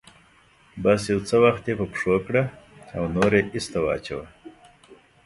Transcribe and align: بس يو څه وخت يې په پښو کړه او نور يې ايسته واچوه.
بس 0.83 1.01
يو 1.11 1.19
څه 1.27 1.35
وخت 1.45 1.63
يې 1.69 1.73
په 1.79 1.85
پښو 1.91 2.15
کړه 2.27 2.43
او 2.95 3.03
نور 3.15 3.31
يې 3.37 3.41
ايسته 3.55 3.77
واچوه. 3.85 4.25